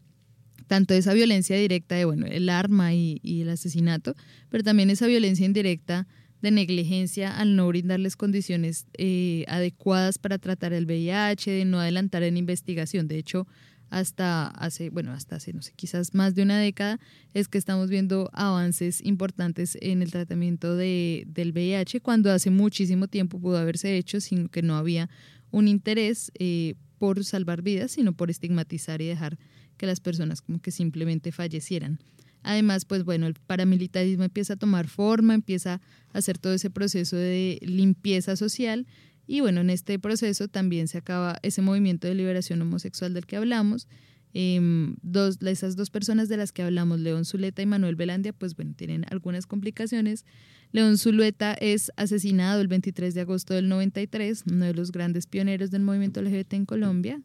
[0.68, 4.14] tanto esa violencia directa de, bueno, el arma y, el asesinato,
[4.48, 6.06] pero también esa violencia indirecta
[6.42, 12.22] de negligencia al no brindarles condiciones eh, adecuadas para tratar el VIH, de no adelantar
[12.22, 13.08] en investigación.
[13.08, 13.46] De hecho,
[13.90, 16.98] hasta hace, bueno, hasta hace, no sé, quizás más de una década,
[17.34, 23.08] es que estamos viendo avances importantes en el tratamiento de, del VIH, cuando hace muchísimo
[23.08, 25.08] tiempo pudo haberse hecho, sino que no había
[25.50, 29.38] un interés eh, por salvar vidas, sino por estigmatizar y dejar
[29.76, 32.00] que las personas como que simplemente fallecieran.
[32.42, 35.80] Además, pues bueno, el paramilitarismo empieza a tomar forma, empieza
[36.12, 38.86] a hacer todo ese proceso de limpieza social
[39.26, 43.36] y bueno, en este proceso también se acaba ese movimiento de liberación homosexual del que
[43.36, 43.88] hablamos.
[44.34, 44.60] Eh,
[45.02, 48.74] dos, esas dos personas de las que hablamos, León Zuleta y Manuel Velandia, pues bueno,
[48.76, 50.24] tienen algunas complicaciones.
[50.72, 55.70] León Zuleta es asesinado el 23 de agosto del 93, uno de los grandes pioneros
[55.70, 57.22] del movimiento LGBT en Colombia.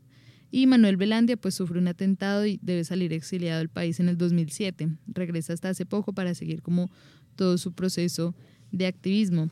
[0.51, 4.17] Y Manuel Velandia pues sufre un atentado y debe salir exiliado del país en el
[4.17, 4.89] 2007.
[5.07, 6.89] Regresa hasta hace poco para seguir como
[7.35, 8.35] todo su proceso
[8.71, 9.49] de activismo.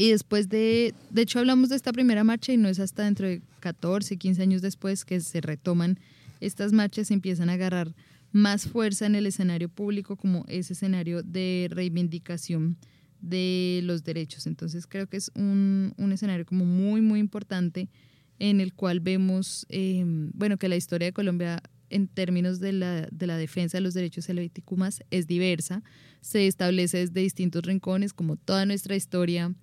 [0.00, 3.28] Y después de, de hecho hablamos de esta primera marcha y no es hasta dentro
[3.28, 6.00] de 14, 15 años después que se retoman
[6.40, 7.94] estas marchas y empiezan a agarrar
[8.32, 12.78] más fuerza en el escenario público como ese escenario de reivindicación
[13.20, 14.46] de los derechos.
[14.46, 17.90] Entonces creo que es un, un escenario como muy, muy importante
[18.38, 23.06] en el cual vemos, eh, bueno, que la historia de Colombia en términos de la,
[23.12, 24.72] de la defensa de los derechos LGBTQ
[25.10, 25.82] es diversa,
[26.22, 29.54] se establece desde distintos rincones, como toda nuestra historia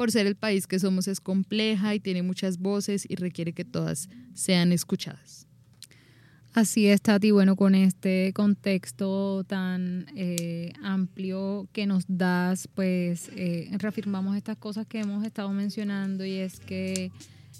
[0.00, 3.66] por ser el país que somos es compleja y tiene muchas voces y requiere que
[3.66, 5.46] todas sean escuchadas.
[6.54, 7.32] Así es, Tati.
[7.32, 14.86] Bueno, con este contexto tan eh, amplio que nos das, pues eh, reafirmamos estas cosas
[14.86, 17.12] que hemos estado mencionando y es que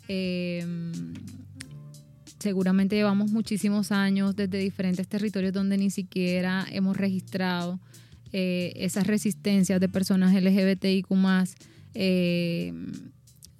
[0.08, 0.64] eh,
[2.38, 7.78] seguramente llevamos muchísimos años desde diferentes territorios donde ni siquiera hemos registrado
[8.32, 11.10] esas resistencias de personas LGBTIQ
[11.94, 12.72] eh,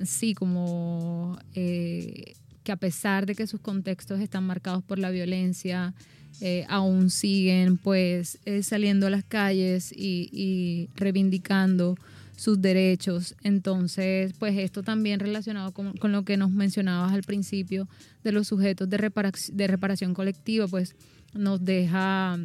[0.04, 5.94] sí, como eh, que a pesar de que sus contextos están marcados por la violencia,
[6.40, 11.96] eh, aún siguen pues eh, saliendo a las calles y, reivindicando
[12.36, 13.34] sus derechos.
[13.42, 17.88] Entonces, pues esto también relacionado con, con, lo que nos mencionabas al principio
[18.24, 20.96] de los sujetos de, reparación, de reparación colectiva, pues
[21.34, 22.38] nos deja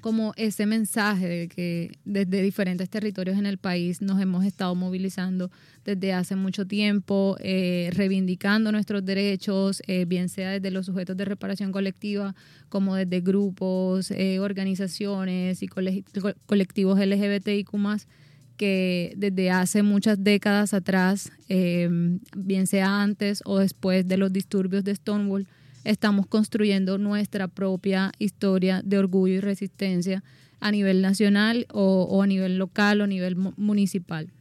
[0.00, 5.50] como ese mensaje de que desde diferentes territorios en el país nos hemos estado movilizando
[5.84, 11.24] desde hace mucho tiempo, eh, reivindicando nuestros derechos, eh, bien sea desde los sujetos de
[11.24, 12.34] reparación colectiva
[12.68, 17.70] como desde grupos, eh, organizaciones y colectivos LGBTIQ
[18.56, 24.94] que desde hace muchas décadas atrás, bien sea antes o después de los disturbios de
[24.94, 25.48] Stonewall,
[25.84, 30.24] estamos construyendo nuestra propia historia de orgullo y resistencia
[30.60, 34.32] a nivel nacional o, a nivel local o a nivel municipal.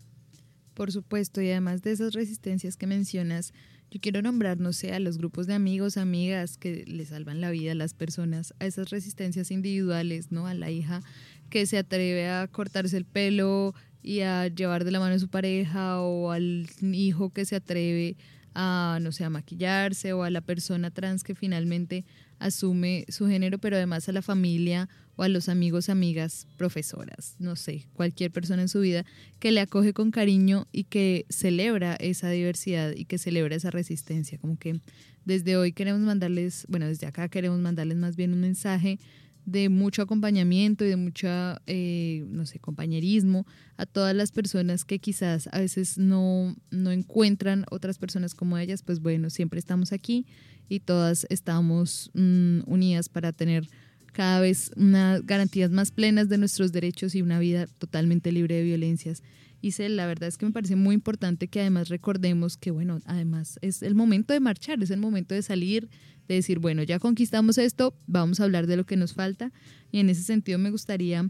[0.74, 3.54] Por supuesto, y además de esas resistencias que mencionas,
[3.92, 7.52] yo quiero nombrar, no sé, a los grupos de amigos, amigas que le salvan la
[7.52, 10.48] vida a las personas, a esas resistencias individuales, ¿no?
[10.48, 11.04] A la hija
[11.52, 15.28] que se atreve a cortarse el pelo y a llevar de la mano a su
[15.28, 18.18] pareja o al hijo que se atreve
[18.56, 22.06] a, no sé, a maquillarse o a la persona trans que finalmente
[22.40, 27.56] asume su género, pero además a la familia o a los amigos, amigas, profesoras, no
[27.56, 29.06] sé, cualquier persona en su vida
[29.40, 34.38] que le acoge con cariño y que celebra esa diversidad y que celebra esa resistencia.
[34.40, 34.80] Como que
[35.26, 39.00] desde hoy queremos mandarles, bueno, desde acá queremos mandarles más bien un mensaje
[39.46, 41.28] de mucho acompañamiento y de mucho,
[41.68, 43.46] eh, no sé, compañerismo
[43.78, 48.84] a todas las personas que quizás a veces no, no encuentran otras personas como ellas,
[48.84, 50.26] pues bueno, siempre estamos aquí
[50.70, 53.68] y todas estamos mm, unidas para tener
[54.14, 58.64] cada vez unas garantías más plenas de nuestros derechos y una vida totalmente libre de
[58.64, 59.24] violencias.
[59.64, 63.60] Y la verdad es que me parece muy importante que además recordemos que, bueno, además
[63.62, 65.88] es el momento de marchar, es el momento de salir,
[66.28, 69.54] de decir, bueno, ya conquistamos esto, vamos a hablar de lo que nos falta.
[69.90, 71.30] Y en ese sentido me gustaría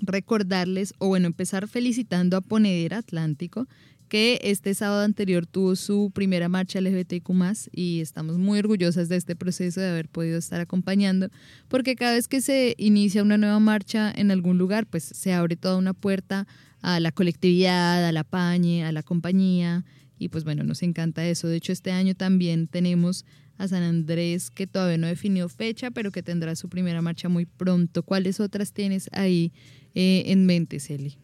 [0.00, 3.68] recordarles, o bueno, empezar felicitando a Ponedera Atlántico,
[4.08, 7.30] que este sábado anterior tuvo su primera marcha LGBTQ
[7.70, 11.28] y estamos muy orgullosas de este proceso de haber podido estar acompañando,
[11.68, 15.54] porque cada vez que se inicia una nueva marcha en algún lugar, pues se abre
[15.54, 16.48] toda una puerta
[16.82, 19.84] a la colectividad, a la pañe, a la compañía,
[20.18, 21.48] y pues bueno, nos encanta eso.
[21.48, 23.24] De hecho, este año también tenemos
[23.58, 27.46] a San Andrés, que todavía no definió fecha, pero que tendrá su primera marcha muy
[27.46, 28.02] pronto.
[28.02, 29.52] ¿Cuáles otras tienes ahí
[29.94, 31.16] eh, en mente, Celi?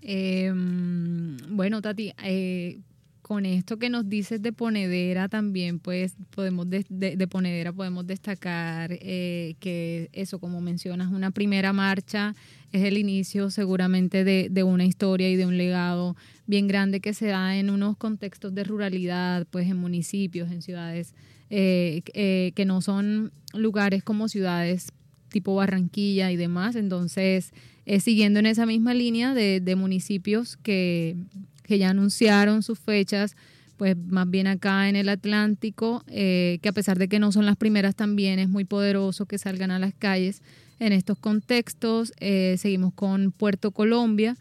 [0.00, 2.80] Em, bueno, Tati, eh,
[3.24, 8.90] con esto que nos dices de Ponedera también, pues podemos de, de, Ponedera podemos destacar
[8.92, 12.34] eh, que eso, como mencionas, una primera marcha
[12.70, 17.14] es el inicio seguramente de, de, una historia y de un legado bien grande que
[17.14, 21.14] se da en unos contextos de ruralidad, pues en municipios, en ciudades
[21.48, 24.92] eh, eh, que no son lugares como ciudades
[25.30, 26.76] tipo Barranquilla y demás.
[26.76, 27.54] Entonces,
[28.00, 31.16] siguiendo en esa misma línea de municipios que
[31.64, 33.36] que ya anunciaron sus fechas,
[33.76, 37.46] pues más bien acá en el Atlántico, eh, que a pesar de que no son
[37.46, 40.42] las primeras también es muy poderoso que salgan a las calles
[40.78, 42.12] en estos contextos.
[42.20, 44.36] Eh, seguimos con Puerto Colombia,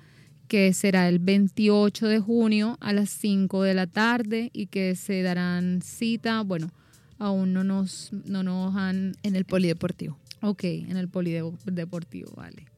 [0.48, 5.24] que será el 28 de junio a las 5 de la tarde y que se
[5.24, 6.72] darán cita, bueno,
[7.18, 9.16] aún no nos, no nos han...
[9.24, 10.20] En el polideportivo.
[10.42, 12.73] Ok, en el polideportivo, vale.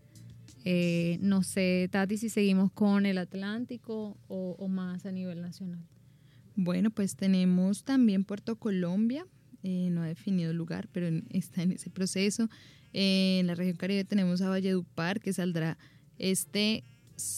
[0.67, 5.85] Eh, no sé, Tati, si seguimos con el Atlántico o, más a nivel nacional.
[6.55, 9.27] Bueno, pues tenemos también Puerto Colombia,
[9.61, 12.49] eh, no ha definido lugar, pero está en ese proceso.
[12.93, 15.77] Eh, en la región Caribe tenemos a Valledupar, que saldrá
[16.17, 16.83] este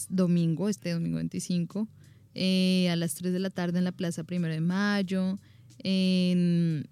[0.08, 1.86] domingo, este domingo 25,
[2.34, 5.38] a las 3 de la tarde en la Plaza Primero de Mayo.
[5.80, 6.88] En,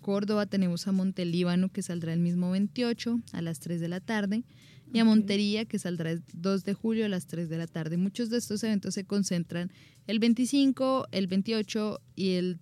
[0.00, 4.42] Córdoba tenemos a Montelíbano, que saldrá el mismo 28 a las 3 de la tarde
[4.92, 7.96] y a Montería, que saldrá el 2 de julio a las 3 de la tarde.
[7.96, 9.70] Muchos de estos eventos se concentran
[10.06, 12.58] el 25, el 28 y el,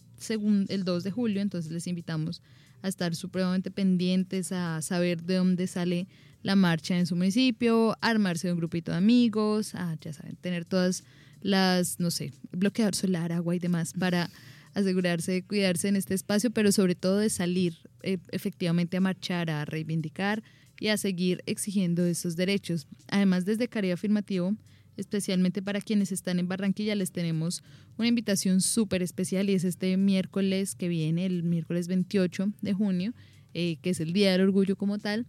[0.68, 2.42] el 2 de julio, entonces les invitamos
[2.82, 6.06] a estar supremamente pendientes, a saber de dónde sale
[6.42, 10.64] la marcha en su municipio, armarse de un grupito de amigos, a, ya saben, tener
[10.66, 11.04] todas
[11.40, 14.30] las, no sé, bloqueador solar, agua y demás para
[14.74, 19.50] asegurarse de cuidarse en este espacio, pero sobre todo de salir eh, efectivamente a marchar,
[19.50, 20.42] a reivindicar
[20.84, 22.86] y a seguir exigiendo esos derechos.
[23.08, 24.54] Además, desde Caribe Afirmativo,
[24.98, 27.62] especialmente para quienes están en Barranquilla, les tenemos
[27.96, 33.14] una invitación súper especial y es este miércoles que viene, el miércoles 28 de junio,
[33.54, 35.24] eh, que es el Día del Orgullo como tal.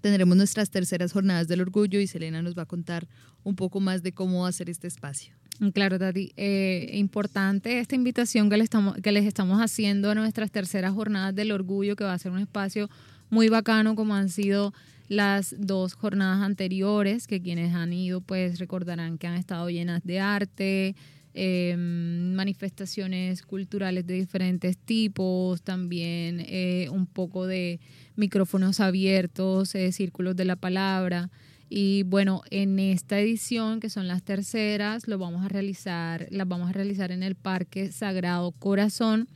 [0.00, 3.06] Tendremos nuestras terceras jornadas del orgullo y Selena nos va a contar
[3.44, 5.34] un poco más de cómo hacer este espacio.
[5.74, 6.32] Claro, Tati.
[6.38, 12.04] Eh, importante esta invitación que, les estamos haciendo a nuestras terceras jornadas del orgullo, que
[12.04, 12.88] va a ser un espacio
[13.32, 14.74] muy bacano como han sido
[15.08, 20.20] las dos jornadas anteriores, que quienes han ido pues recordarán que han estado llenas de
[20.20, 20.94] arte,
[21.32, 27.80] em, manifestaciones culturales de diferentes tipos, también eh, un poco de
[28.16, 31.30] micrófonos abiertos, eh, círculos de la palabra.
[31.70, 36.68] Y bueno, en esta edición, que son las terceras, lo vamos a realizar, las vamos
[36.68, 39.26] a realizar en el Parque Sagrado Corazón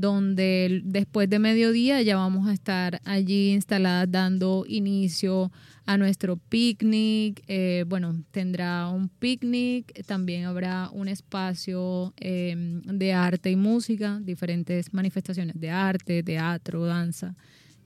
[0.00, 5.50] donde después de mediodía ya vamos a estar allí instaladas dando inicio
[5.86, 7.42] a nuestro picnic.
[7.48, 14.92] Eh, bueno, tendrá un picnic, también habrá un espacio em, de arte y música, diferentes
[14.92, 17.34] manifestaciones de arte, teatro, danza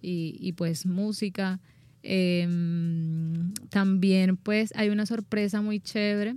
[0.01, 1.61] y, pues música.
[2.03, 6.35] Em, también pues hay una sorpresa muy chévere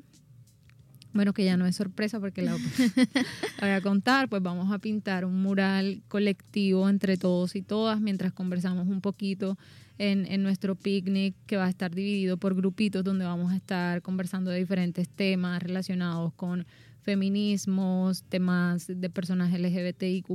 [1.16, 2.52] bueno, que ya no es sorpresa porque la,
[3.62, 8.34] voy a contar, pues vamos a pintar un mural colectivo entre todos y todas mientras
[8.34, 9.58] conversamos un poquito
[9.98, 14.02] en, en nuestro picnic que va a estar dividido por grupitos donde vamos a estar
[14.02, 16.68] conversando de diferentes temas relacionados con
[17.02, 20.28] feminismos, temas de personas LGBTIQ,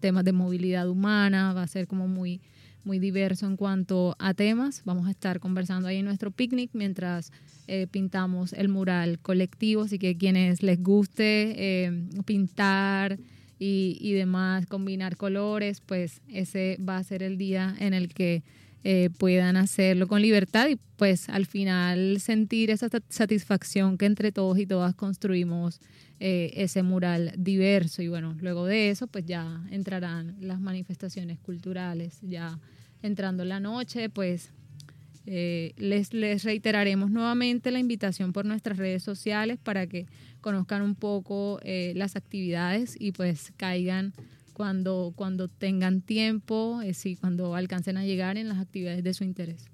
[0.00, 2.40] temas de movilidad humana, va a ser como muy,
[2.86, 4.82] muy diverso en cuanto a temas.
[4.84, 7.32] Vamos a estar conversando ahí en nuestro picnic mientras
[7.66, 13.18] eh, pintamos el mural colectivo, así que quienes les guste eh, pintar
[13.58, 18.44] y, y, demás, combinar colores, pues ese va a ser el día en el que
[18.84, 24.58] eh, puedan hacerlo con libertad y pues al final sentir esa satisfacción que entre todos
[24.58, 25.80] y todas construimos
[26.18, 32.58] ese mural diverso y bueno, luego de eso pues ya entrarán las manifestaciones culturales, ya
[33.06, 34.52] entrando la noche, pues
[35.26, 36.10] eh, les,
[36.44, 40.06] reiteraremos nuevamente la invitación por nuestras redes sociales para que
[40.40, 44.12] conozcan un poco eh, las actividades y pues caigan
[44.52, 49.24] cuando, cuando tengan tiempo, eh, sí, cuando alcancen a llegar en las actividades de su
[49.24, 49.64] interés.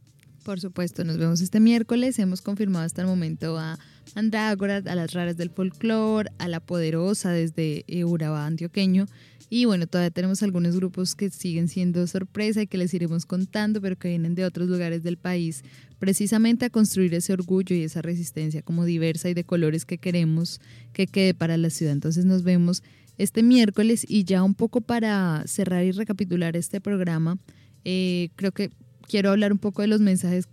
[0.45, 2.19] Por supuesto, nos vemos este miércoles.
[2.19, 3.79] Hemos confirmado hasta el momento a
[4.15, 9.07] Andrágora, a las raras del folclore, a la poderosa desde Urabá antioqueño
[9.55, 13.83] y bueno, todavía tenemos algunos grupos que siguen siendo sorpresa y que les iremos contando,
[13.83, 15.63] pero que vienen de otros lugares del país,
[15.99, 20.59] precisamente a construir ese orgullo y esa resistencia como diversa y de colores que queremos
[20.95, 21.93] que quede para la ciudad.
[21.93, 22.83] Entonces nos vemos
[23.19, 27.37] este miércoles y ya un poco para cerrar y recapitular este programa,
[27.85, 28.71] eh, creo que
[29.13, 30.48] quiero hablar un poco de los mensajes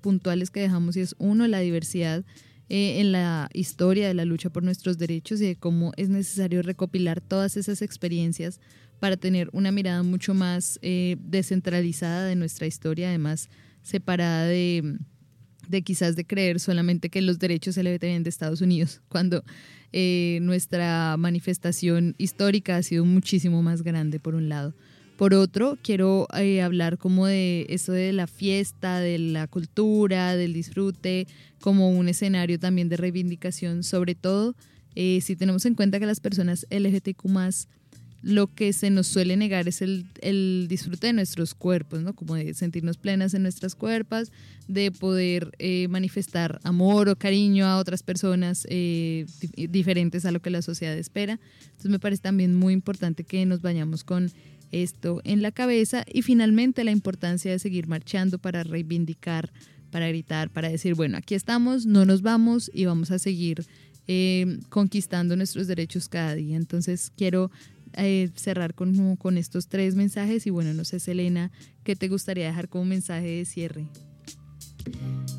[0.00, 2.24] puntuales que dejamos y es uno, la diversidad
[2.70, 6.62] eh, en la historia de la lucha por nuestros derechos y de cómo es necesario
[6.62, 8.60] recopilar todas esas experiencias
[8.98, 13.50] para tener una mirada mucho más eh, descentralizada de nuestra historia, además
[13.82, 14.96] separada de,
[15.68, 19.44] de, quizás de creer solamente que los derechos LGBT vienen de Estados Unidos, cuando
[19.92, 24.72] eh, nuestra manifestación histórica ha sido muchísimo más grande por un lado.
[25.18, 30.52] Por otro, quiero eh, hablar como de eso de la fiesta, de la cultura, del
[30.52, 31.26] disfrute,
[31.60, 34.54] como un escenario también de reivindicación, sobre todo
[34.94, 37.24] eh, si tenemos en cuenta que las personas LGTQ
[38.22, 42.14] lo que se nos suele negar es el, el, disfrute de nuestros cuerpos, ¿no?
[42.14, 44.30] Como de sentirnos plenas en nuestras cuerpos,
[44.68, 48.66] de poder eh, manifestar amor o cariño a otras personas
[49.56, 51.40] diferentes a lo que la sociedad espera.
[51.64, 54.30] Entonces me parece también muy importante que nos vayamos con
[54.72, 59.52] esto en la cabeza y finalmente la importancia de seguir marchando para reivindicar,
[59.90, 63.66] para gritar, para decir, bueno, aquí estamos, no nos vamos y vamos a seguir
[64.06, 66.56] eh, conquistando nuestros derechos cada día.
[66.56, 67.50] Entonces quiero
[67.94, 71.50] eh, cerrar con, con estos tres mensajes y bueno, no sé, Selena,
[71.84, 73.86] ¿qué te gustaría dejar como mensaje de cierre?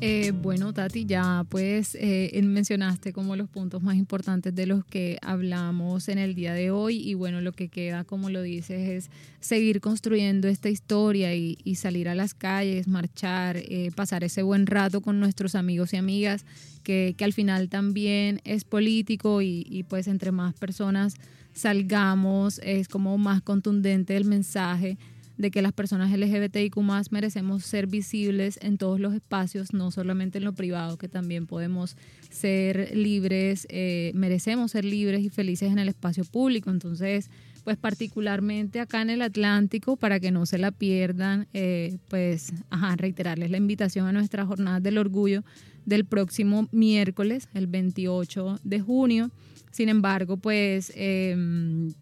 [0.02, 5.18] Eh, bueno, Tati, ya pues eh, mencionaste como los puntos más importantes de los que
[5.20, 9.10] hablamos en el día de hoy y bueno, lo que queda, como lo dices, es
[9.40, 15.02] seguir construyendo esta historia y, salir a las calles, marchar, eh, pasar ese buen rato
[15.02, 16.46] con nuestros amigos y amigas,
[16.82, 21.14] que, que al final también es político y, y pues entre más personas
[21.52, 24.96] salgamos es como más contundente el mensaje
[25.40, 26.76] de que las personas LGBTIQ
[27.10, 31.96] merecemos ser visibles en todos los espacios, no solamente en lo privado, que también podemos
[32.28, 36.70] ser libres, eh, merecemos ser libres y felices en el espacio público.
[36.70, 37.30] Entonces,
[37.64, 42.96] pues particularmente acá en el Atlántico, para que no se la pierdan, eh, pues ajá,
[42.96, 45.42] reiterarles la invitación a nuestra jornada del orgullo
[45.86, 49.30] del próximo miércoles, el 28 de junio.
[49.70, 51.94] Sin embargo, pues em,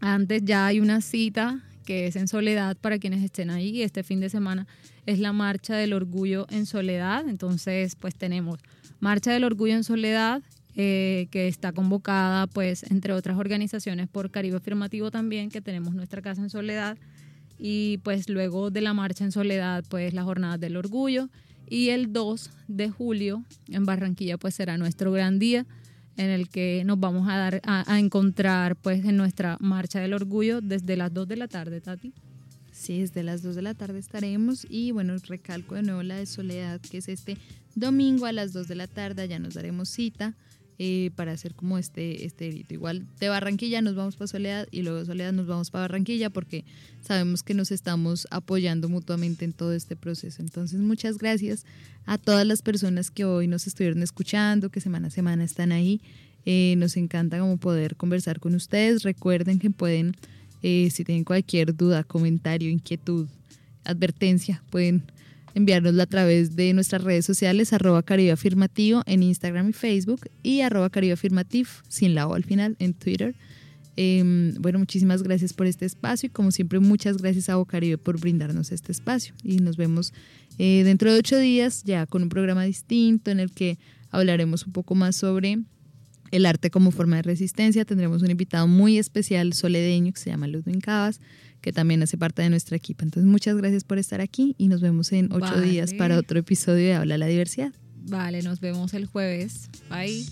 [0.00, 3.80] antes ya hay una cita que es en Soledad para quienes estén ahí.
[3.80, 4.66] Este fin de semana
[5.06, 7.26] es la Marcha del Orgullo en Soledad.
[7.26, 8.60] Entonces, pues tenemos
[9.00, 10.42] Marcha del Orgullo en Soledad,
[10.76, 16.20] eh, que está convocada, pues, entre otras organizaciones por Caribe Afirmativo también, que tenemos nuestra
[16.20, 16.98] casa en Soledad.
[17.58, 21.30] Y pues luego de la Marcha en Soledad, pues la Jornada del Orgullo.
[21.70, 25.64] Y el 2 de julio en Barranquilla, pues será nuestro gran día
[26.18, 30.60] en el que nos vamos a dar a, encontrar pues en nuestra marcha del orgullo
[30.60, 32.12] desde las 2 de la tarde, Tati.
[32.72, 34.66] Sí, desde las 2 de la tarde estaremos.
[34.68, 37.38] Y bueno, recalco de nuevo la de Soledad, que es este
[37.74, 40.36] domingo a las 2 de la tarde, ya nos daremos cita
[40.80, 42.72] eh, para hacer como este, este grito.
[42.72, 46.30] Igual de Barranquilla nos vamos para Soledad y luego de Soledad nos vamos para Barranquilla
[46.30, 46.64] porque
[47.00, 50.40] sabemos que nos estamos apoyando mutuamente en todo este proceso.
[50.40, 51.64] Entonces, muchas gracias
[52.06, 56.00] a todas las personas que hoy nos estuvieron escuchando, que semana a semana están ahí.
[56.46, 59.02] Eh, nos encanta como poder conversar con ustedes.
[59.02, 60.16] Recuerden que pueden,
[60.62, 63.26] eh, si tienen cualquier duda, comentario, inquietud,
[63.84, 65.02] advertencia, pueden
[65.58, 70.62] enviárnosla a través de nuestras redes sociales, arroba Caribe Afirmativo en Instagram y Facebook y
[70.62, 73.34] arroba Caribe Afirmativo, sin la O al final, en Twitter.
[73.96, 78.20] Em, bueno, muchísimas gracias por este espacio y como siempre muchas gracias a Bocaribe por
[78.20, 80.12] brindarnos este espacio y nos vemos
[80.56, 83.76] eh, dentro de ocho días ya con un programa distinto en el que
[84.10, 85.58] hablaremos un poco más sobre
[86.30, 87.84] el arte como forma de resistencia.
[87.84, 91.20] Tendremos un invitado muy especial soledeño que se llama Ludwig Cabas
[91.60, 93.04] que también hace parte de nuestro equipo.
[93.04, 96.86] Entonces, muchas gracias por estar aquí y nos vemos en ocho días para otro episodio
[96.86, 97.72] de Habla la Diversidad.
[98.08, 99.68] Vale, nos vemos el jueves.
[99.90, 100.26] Bye.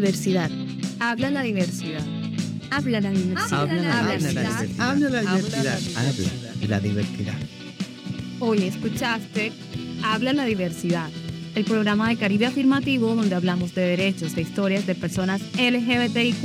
[0.00, 0.50] Diversidad.
[1.00, 2.04] Habla la diversidad.
[2.70, 3.58] Habla la diversidad.
[3.58, 4.68] Habla la diversidad.
[4.78, 5.80] Habla la diversidad.
[5.96, 7.34] Habla la diversidad.
[8.38, 9.50] Hoy escuchaste
[10.04, 11.10] Habla la diversidad,
[11.56, 16.44] el programa de Caribe Afirmativo donde hablamos de derechos, de historias de personas LGBTIQ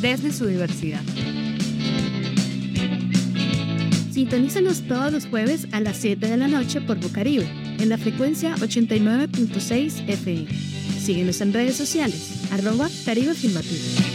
[0.00, 1.02] desde su diversidad.
[4.12, 7.48] Sintonízanos todos los jueves a las 7 de la noche por Bocaribe,
[7.80, 10.46] en la frecuencia 89.6 FM.
[11.04, 14.13] Síguenos en redes sociales, arroba Caribe Afirmativo.